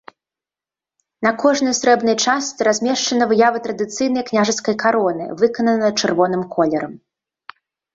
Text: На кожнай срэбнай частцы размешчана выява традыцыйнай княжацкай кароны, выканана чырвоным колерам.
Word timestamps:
На 1.27 1.31
кожнай 1.43 1.75
срэбнай 1.81 2.17
частцы 2.25 2.59
размешчана 2.69 3.29
выява 3.35 3.57
традыцыйнай 3.69 4.23
княжацкай 4.33 4.75
кароны, 4.89 5.33
выканана 5.45 5.97
чырвоным 5.99 6.43
колерам. 6.55 6.93